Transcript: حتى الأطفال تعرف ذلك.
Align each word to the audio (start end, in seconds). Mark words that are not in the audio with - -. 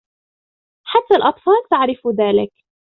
حتى 0.85 1.15
الأطفال 1.15 1.55
تعرف 1.71 2.07
ذلك. 2.07 2.51